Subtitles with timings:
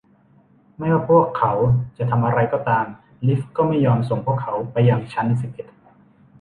[0.77, 1.53] ไม่ว่าพวกเขา
[1.97, 2.85] จะทำอะไรก็ตาม
[3.27, 5.67] ลิฟต์ก็ไม่ยอมส่งพวกเขาไปยังชั้นสิบเอ็ด